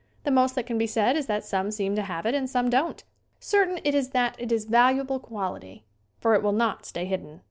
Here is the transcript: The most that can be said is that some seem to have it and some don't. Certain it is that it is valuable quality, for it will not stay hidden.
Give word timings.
The 0.23 0.31
most 0.31 0.55
that 0.55 0.65
can 0.65 0.79
be 0.79 0.87
said 0.87 1.15
is 1.15 1.27
that 1.27 1.45
some 1.45 1.69
seem 1.69 1.95
to 1.95 2.01
have 2.01 2.25
it 2.25 2.33
and 2.33 2.49
some 2.49 2.71
don't. 2.71 3.03
Certain 3.39 3.79
it 3.83 3.93
is 3.93 4.09
that 4.09 4.35
it 4.39 4.51
is 4.51 4.65
valuable 4.65 5.19
quality, 5.19 5.85
for 6.19 6.33
it 6.33 6.41
will 6.41 6.53
not 6.53 6.87
stay 6.87 7.05
hidden. 7.05 7.39